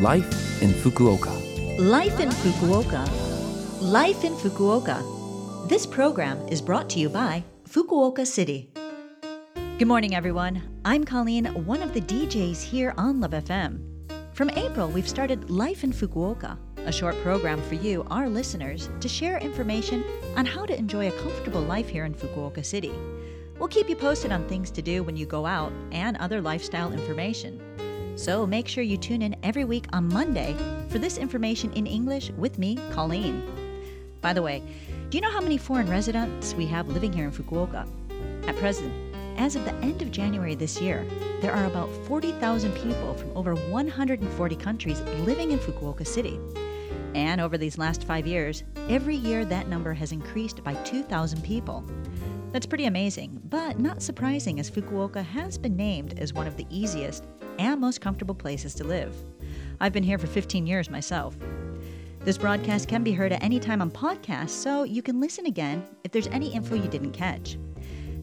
Life 0.00 0.60
in 0.60 0.70
Fukuoka. 0.70 1.30
Life 1.78 2.18
in 2.18 2.28
Fukuoka. 2.28 3.08
Life 3.80 4.24
in 4.24 4.34
Fukuoka. 4.34 5.68
This 5.68 5.86
program 5.86 6.36
is 6.48 6.60
brought 6.60 6.90
to 6.90 6.98
you 6.98 7.08
by 7.08 7.44
Fukuoka 7.68 8.26
City. 8.26 8.70
Good 9.78 9.86
morning, 9.86 10.16
everyone. 10.16 10.80
I'm 10.84 11.04
Colleen, 11.04 11.46
one 11.64 11.80
of 11.80 11.94
the 11.94 12.00
DJs 12.00 12.60
here 12.60 12.92
on 12.98 13.20
Love 13.20 13.30
FM. 13.30 13.78
From 14.32 14.50
April, 14.50 14.88
we've 14.88 15.08
started 15.08 15.48
Life 15.48 15.84
in 15.84 15.92
Fukuoka, 15.92 16.58
a 16.78 16.90
short 16.90 17.14
program 17.22 17.62
for 17.62 17.76
you, 17.76 18.04
our 18.10 18.28
listeners, 18.28 18.90
to 18.98 19.08
share 19.08 19.38
information 19.38 20.02
on 20.36 20.44
how 20.44 20.66
to 20.66 20.76
enjoy 20.76 21.06
a 21.06 21.18
comfortable 21.22 21.62
life 21.62 21.88
here 21.88 22.04
in 22.04 22.14
Fukuoka 22.14 22.64
City. 22.64 22.92
We'll 23.60 23.68
keep 23.68 23.88
you 23.88 23.94
posted 23.94 24.32
on 24.32 24.48
things 24.48 24.72
to 24.72 24.82
do 24.82 25.04
when 25.04 25.16
you 25.16 25.24
go 25.24 25.46
out 25.46 25.72
and 25.92 26.16
other 26.16 26.40
lifestyle 26.40 26.92
information. 26.92 27.60
So 28.16 28.46
make 28.46 28.68
sure 28.68 28.84
you 28.84 28.96
tune 28.96 29.22
in 29.22 29.34
every 29.42 29.64
week 29.64 29.86
on 29.92 30.08
Monday 30.08 30.56
for 30.88 30.98
this 30.98 31.18
information 31.18 31.72
in 31.72 31.86
English 31.86 32.30
with 32.30 32.58
me, 32.58 32.78
Colleen. 32.92 33.42
By 34.20 34.32
the 34.32 34.42
way, 34.42 34.62
do 35.10 35.18
you 35.18 35.20
know 35.20 35.30
how 35.30 35.40
many 35.40 35.58
foreign 35.58 35.90
residents 35.90 36.54
we 36.54 36.64
have 36.66 36.88
living 36.88 37.12
here 37.12 37.24
in 37.24 37.32
Fukuoka? 37.32 37.88
At 38.46 38.56
present, 38.56 38.92
as 39.36 39.56
of 39.56 39.64
the 39.64 39.74
end 39.76 40.00
of 40.00 40.12
January 40.12 40.54
this 40.54 40.80
year, 40.80 41.04
there 41.40 41.52
are 41.52 41.66
about 41.66 41.90
40,000 42.06 42.72
people 42.76 43.14
from 43.14 43.36
over 43.36 43.56
140 43.56 44.56
countries 44.56 45.00
living 45.26 45.50
in 45.50 45.58
Fukuoka 45.58 46.06
City. 46.06 46.38
And 47.16 47.40
over 47.40 47.58
these 47.58 47.78
last 47.78 48.04
five 48.04 48.28
years, 48.28 48.62
every 48.88 49.16
year 49.16 49.44
that 49.44 49.68
number 49.68 49.92
has 49.92 50.12
increased 50.12 50.62
by 50.62 50.74
2,000 50.84 51.42
people. 51.42 51.84
That's 52.54 52.66
pretty 52.66 52.84
amazing, 52.84 53.40
but 53.46 53.80
not 53.80 54.00
surprising 54.00 54.60
as 54.60 54.70
Fukuoka 54.70 55.24
has 55.24 55.58
been 55.58 55.74
named 55.74 56.16
as 56.20 56.32
one 56.32 56.46
of 56.46 56.56
the 56.56 56.68
easiest 56.70 57.24
and 57.58 57.80
most 57.80 58.00
comfortable 58.00 58.36
places 58.36 58.74
to 58.74 58.84
live. 58.84 59.12
I've 59.80 59.92
been 59.92 60.04
here 60.04 60.18
for 60.18 60.28
15 60.28 60.64
years 60.64 60.88
myself. 60.88 61.36
This 62.20 62.38
broadcast 62.38 62.86
can 62.86 63.02
be 63.02 63.10
heard 63.10 63.32
at 63.32 63.42
any 63.42 63.58
time 63.58 63.82
on 63.82 63.90
podcast, 63.90 64.50
so 64.50 64.84
you 64.84 65.02
can 65.02 65.18
listen 65.18 65.46
again 65.46 65.82
if 66.04 66.12
there's 66.12 66.28
any 66.28 66.54
info 66.54 66.76
you 66.76 66.86
didn't 66.86 67.10
catch. 67.10 67.58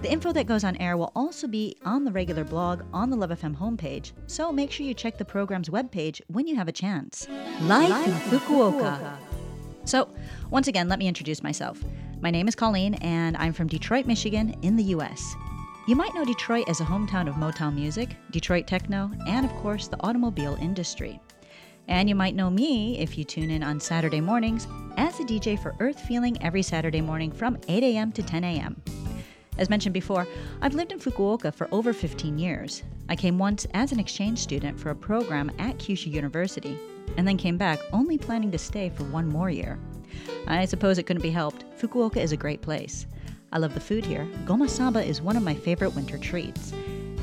The 0.00 0.12
info 0.12 0.32
that 0.34 0.46
goes 0.46 0.62
on 0.62 0.76
air 0.76 0.96
will 0.96 1.10
also 1.16 1.48
be 1.48 1.76
on 1.84 2.04
the 2.04 2.12
regular 2.12 2.44
blog 2.44 2.84
on 2.92 3.10
the 3.10 3.16
Love 3.16 3.30
FM 3.30 3.56
homepage, 3.56 4.12
so 4.28 4.52
make 4.52 4.70
sure 4.70 4.86
you 4.86 4.94
check 4.94 5.18
the 5.18 5.24
program's 5.24 5.70
webpage 5.70 6.20
when 6.28 6.46
you 6.46 6.54
have 6.54 6.68
a 6.68 6.72
chance. 6.72 7.26
Life, 7.62 8.06
in 8.06 8.38
Fukuoka. 8.38 9.16
So, 9.86 10.08
once 10.50 10.68
again, 10.68 10.88
let 10.88 11.00
me 11.00 11.08
introduce 11.08 11.42
myself. 11.42 11.82
My 12.22 12.30
name 12.30 12.48
is 12.48 12.54
Colleen, 12.54 12.94
and 12.96 13.34
I'm 13.38 13.54
from 13.54 13.66
Detroit, 13.66 14.04
Michigan, 14.04 14.54
in 14.60 14.76
the 14.76 14.82
US. 14.94 15.34
You 15.88 15.96
might 15.96 16.14
know 16.14 16.22
Detroit 16.22 16.68
as 16.68 16.82
a 16.82 16.84
hometown 16.84 17.26
of 17.26 17.36
Motown 17.36 17.74
music, 17.74 18.10
Detroit 18.30 18.66
techno, 18.66 19.10
and 19.26 19.46
of 19.46 19.52
course, 19.54 19.88
the 19.88 19.96
automobile 20.04 20.58
industry. 20.60 21.18
And 21.88 22.10
you 22.10 22.14
might 22.14 22.34
know 22.34 22.50
me 22.50 22.98
if 22.98 23.16
you 23.16 23.24
tune 23.24 23.50
in 23.50 23.62
on 23.62 23.80
Saturday 23.80 24.20
mornings 24.20 24.68
as 24.98 25.18
a 25.18 25.22
DJ 25.22 25.58
for 25.58 25.74
Earth 25.80 25.98
Feeling 25.98 26.36
every 26.42 26.62
Saturday 26.62 27.00
morning 27.00 27.32
from 27.32 27.56
8 27.68 27.82
a.m. 27.82 28.12
to 28.12 28.22
10 28.22 28.44
a.m. 28.44 28.82
As 29.56 29.70
mentioned 29.70 29.94
before, 29.94 30.26
I've 30.60 30.74
lived 30.74 30.92
in 30.92 30.98
Fukuoka 30.98 31.54
for 31.54 31.68
over 31.72 31.94
15 31.94 32.38
years. 32.38 32.82
I 33.08 33.16
came 33.16 33.38
once 33.38 33.66
as 33.72 33.92
an 33.92 33.98
exchange 33.98 34.40
student 34.40 34.78
for 34.78 34.90
a 34.90 34.94
program 34.94 35.50
at 35.58 35.78
Kyushu 35.78 36.12
University, 36.12 36.78
and 37.16 37.26
then 37.26 37.38
came 37.38 37.56
back 37.56 37.80
only 37.94 38.18
planning 38.18 38.50
to 38.50 38.58
stay 38.58 38.90
for 38.90 39.04
one 39.04 39.26
more 39.26 39.48
year. 39.48 39.78
I 40.46 40.64
suppose 40.64 40.98
it 40.98 41.04
couldn't 41.04 41.22
be 41.22 41.30
helped. 41.30 41.64
Fukuoka 41.78 42.18
is 42.18 42.32
a 42.32 42.36
great 42.36 42.62
place. 42.62 43.06
I 43.52 43.58
love 43.58 43.74
the 43.74 43.80
food 43.80 44.04
here. 44.04 44.28
Gomasaba 44.44 45.04
is 45.04 45.20
one 45.20 45.36
of 45.36 45.42
my 45.42 45.54
favorite 45.54 45.94
winter 45.94 46.18
treats. 46.18 46.72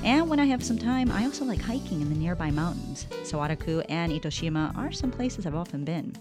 And 0.03 0.30
when 0.30 0.39
I 0.39 0.45
have 0.45 0.63
some 0.63 0.77
time, 0.77 1.11
I 1.11 1.25
also 1.25 1.45
like 1.45 1.61
hiking 1.61 2.02
in 2.02 2.09
the 2.09 2.15
nearby 2.15 2.52
mountains. 2.52 3.08
Sawaraku 3.23 3.85
and 3.89 4.11
Itoshima 4.11 4.77
are 4.77 4.91
some 4.91 5.11
places 5.11 5.45
I've 5.45 5.55
often 5.55 5.83
been. 5.83 6.13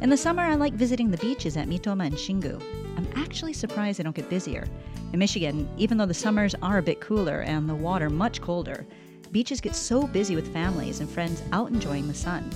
In 0.00 0.10
the 0.10 0.16
summer, 0.16 0.42
I 0.42 0.54
like 0.54 0.74
visiting 0.74 1.10
the 1.10 1.16
beaches 1.18 1.56
at 1.56 1.68
Mitoma 1.68 2.06
and 2.06 2.14
Shingu. 2.14 2.60
I'm 2.96 3.08
actually 3.14 3.52
surprised 3.52 3.98
they 3.98 4.04
don't 4.04 4.14
get 4.14 4.28
busier. 4.28 4.66
In 5.12 5.18
Michigan, 5.18 5.68
even 5.76 5.96
though 5.98 6.06
the 6.06 6.14
summers 6.14 6.54
are 6.62 6.78
a 6.78 6.82
bit 6.82 7.00
cooler 7.00 7.40
and 7.42 7.68
the 7.68 7.74
water 7.74 8.10
much 8.10 8.40
colder, 8.40 8.86
beaches 9.32 9.60
get 9.60 9.74
so 9.74 10.06
busy 10.06 10.34
with 10.36 10.52
families 10.52 11.00
and 11.00 11.08
friends 11.08 11.42
out 11.52 11.70
enjoying 11.70 12.08
the 12.08 12.14
sun. 12.14 12.50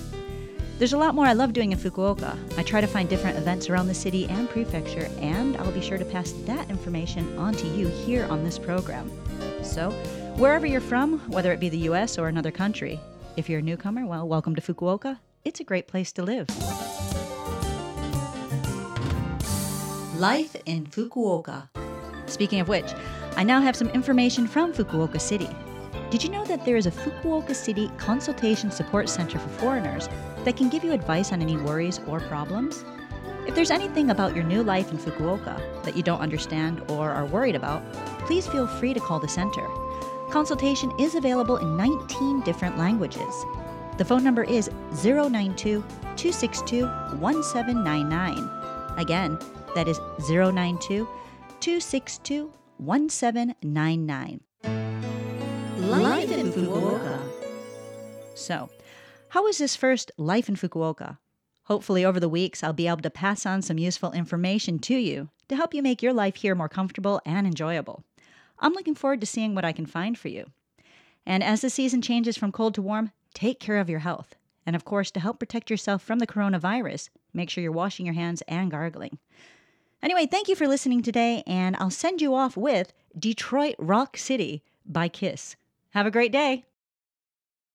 There's 0.81 0.93
a 0.93 0.97
lot 0.97 1.13
more 1.13 1.27
I 1.27 1.33
love 1.33 1.53
doing 1.53 1.73
in 1.73 1.77
Fukuoka. 1.77 2.35
I 2.57 2.63
try 2.63 2.81
to 2.81 2.87
find 2.87 3.07
different 3.07 3.37
events 3.37 3.69
around 3.69 3.85
the 3.85 3.93
city 3.93 4.25
and 4.25 4.49
prefecture, 4.49 5.07
and 5.19 5.55
I'll 5.57 5.71
be 5.71 5.79
sure 5.79 5.99
to 5.99 6.05
pass 6.05 6.31
that 6.47 6.71
information 6.71 7.37
on 7.37 7.53
to 7.53 7.67
you 7.67 7.87
here 7.87 8.25
on 8.31 8.43
this 8.43 8.57
program. 8.57 9.11
So, 9.61 9.91
wherever 10.37 10.65
you're 10.65 10.81
from, 10.81 11.19
whether 11.29 11.53
it 11.53 11.59
be 11.59 11.69
the 11.69 11.77
US 11.91 12.17
or 12.17 12.29
another 12.29 12.49
country, 12.49 12.99
if 13.37 13.47
you're 13.47 13.59
a 13.59 13.61
newcomer, 13.61 14.07
well, 14.07 14.27
welcome 14.27 14.55
to 14.55 14.61
Fukuoka. 14.61 15.19
It's 15.45 15.59
a 15.59 15.63
great 15.63 15.85
place 15.85 16.11
to 16.13 16.23
live. 16.23 16.49
Life 20.19 20.55
in 20.65 20.87
Fukuoka. 20.87 21.69
Speaking 22.25 22.59
of 22.59 22.67
which, 22.67 22.91
I 23.35 23.43
now 23.43 23.61
have 23.61 23.75
some 23.75 23.89
information 23.89 24.47
from 24.47 24.73
Fukuoka 24.73 25.21
City. 25.21 25.49
Did 26.11 26.25
you 26.25 26.29
know 26.29 26.43
that 26.43 26.65
there 26.65 26.75
is 26.75 26.87
a 26.87 26.91
Fukuoka 26.91 27.55
City 27.55 27.89
Consultation 27.97 28.69
Support 28.69 29.07
Center 29.07 29.39
for 29.39 29.47
foreigners 29.47 30.09
that 30.43 30.57
can 30.57 30.67
give 30.67 30.83
you 30.83 30.91
advice 30.91 31.31
on 31.31 31.41
any 31.41 31.55
worries 31.55 32.01
or 32.05 32.19
problems? 32.19 32.83
If 33.47 33.55
there's 33.55 33.71
anything 33.71 34.09
about 34.09 34.35
your 34.35 34.43
new 34.43 34.61
life 34.61 34.91
in 34.91 34.97
Fukuoka 34.97 35.57
that 35.85 35.95
you 35.95 36.03
don't 36.03 36.19
understand 36.19 36.81
or 36.89 37.11
are 37.11 37.25
worried 37.25 37.55
about, 37.55 37.81
please 38.25 38.45
feel 38.45 38.67
free 38.67 38.93
to 38.93 38.99
call 38.99 39.21
the 39.21 39.29
center. 39.29 39.65
Consultation 40.31 40.91
is 40.99 41.15
available 41.15 41.55
in 41.55 41.77
19 41.77 42.41
different 42.41 42.77
languages. 42.77 43.33
The 43.97 44.03
phone 44.03 44.25
number 44.25 44.43
is 44.43 44.69
092 45.01 45.81
262 46.17 46.87
1799. 47.21 48.97
Again, 48.97 49.39
that 49.75 49.87
is 49.87 49.97
092 50.27 51.07
262 51.61 52.51
1799. 52.79 54.41
Life 55.91 56.31
in 56.31 56.53
Fukuoka. 56.53 57.19
So, 58.33 58.69
how 59.27 59.43
was 59.43 59.57
this 59.57 59.75
first 59.75 60.09
Life 60.17 60.47
in 60.47 60.55
Fukuoka? 60.55 61.17
Hopefully, 61.63 62.05
over 62.05 62.17
the 62.17 62.29
weeks, 62.29 62.63
I'll 62.63 62.71
be 62.71 62.87
able 62.87 63.01
to 63.01 63.09
pass 63.09 63.45
on 63.45 63.61
some 63.61 63.77
useful 63.77 64.13
information 64.13 64.79
to 64.79 64.95
you 64.95 65.27
to 65.49 65.55
help 65.57 65.73
you 65.73 65.83
make 65.83 66.01
your 66.01 66.13
life 66.13 66.37
here 66.37 66.55
more 66.55 66.69
comfortable 66.69 67.19
and 67.25 67.45
enjoyable. 67.45 68.05
I'm 68.57 68.71
looking 68.71 68.95
forward 68.95 69.19
to 69.19 69.27
seeing 69.27 69.53
what 69.53 69.65
I 69.65 69.73
can 69.73 69.85
find 69.85 70.17
for 70.17 70.29
you. 70.29 70.45
And 71.25 71.43
as 71.43 71.59
the 71.59 71.69
season 71.69 72.01
changes 72.01 72.37
from 72.37 72.53
cold 72.53 72.73
to 72.75 72.81
warm, 72.81 73.11
take 73.33 73.59
care 73.59 73.77
of 73.77 73.89
your 73.89 73.99
health. 73.99 74.35
And 74.65 74.77
of 74.77 74.85
course, 74.85 75.11
to 75.11 75.19
help 75.19 75.39
protect 75.39 75.69
yourself 75.69 76.01
from 76.01 76.19
the 76.19 76.27
coronavirus, 76.27 77.09
make 77.33 77.49
sure 77.49 77.61
you're 77.61 77.73
washing 77.73 78.05
your 78.05 78.15
hands 78.15 78.41
and 78.47 78.71
gargling. 78.71 79.19
Anyway, 80.01 80.25
thank 80.25 80.47
you 80.47 80.55
for 80.55 80.69
listening 80.69 81.03
today, 81.03 81.43
and 81.45 81.75
I'll 81.75 81.89
send 81.89 82.21
you 82.21 82.33
off 82.33 82.55
with 82.55 82.93
Detroit 83.19 83.75
Rock 83.77 84.15
City 84.15 84.63
by 84.85 85.09
Kiss. 85.09 85.57
Have 85.91 86.05
a 86.05 86.11
great 86.11 86.31
day. 86.31 86.65